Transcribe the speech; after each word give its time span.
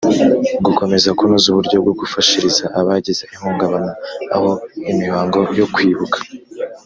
gukomeza 0.65 1.09
kunoza 1.17 1.45
uburyo 1.49 1.75
bwo 1.83 1.93
gufashiriza 2.01 2.63
abagize 2.79 3.23
ihungabana 3.35 3.91
aho 4.35 4.49
imihango 4.91 5.39
yo 5.59 5.67
kwibuka 5.73 6.17